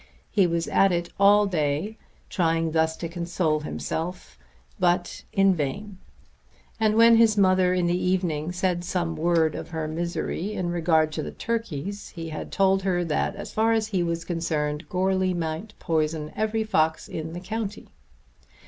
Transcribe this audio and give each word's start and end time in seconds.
He 0.31 0.47
was 0.47 0.67
at 0.67 0.91
it 0.91 1.09
all 1.19 1.45
day, 1.45 1.95
trying 2.27 2.71
thus 2.71 2.97
to 2.97 3.07
console 3.07 3.59
himself, 3.59 4.35
but 4.79 5.23
in 5.31 5.53
vain; 5.53 5.99
and 6.79 6.95
when 6.95 7.17
his 7.17 7.37
mother 7.37 7.75
in 7.75 7.85
the 7.85 8.01
evening 8.03 8.51
said 8.51 8.83
some 8.83 9.15
word 9.15 9.53
of 9.53 9.69
her 9.69 9.87
misery 9.87 10.53
in 10.53 10.71
regard 10.71 11.11
to 11.11 11.21
the 11.21 11.29
turkeys 11.29 12.09
he 12.09 12.29
had 12.29 12.51
told 12.51 12.81
her 12.81 13.05
that 13.05 13.35
as 13.35 13.53
far 13.53 13.73
as 13.73 13.89
he 13.89 14.01
was 14.01 14.25
concerned 14.25 14.89
Goarly 14.89 15.35
might 15.35 15.75
poison 15.77 16.31
every 16.35 16.63
fox 16.63 17.07
in 17.07 17.33
the 17.33 17.39
county. 17.39 17.89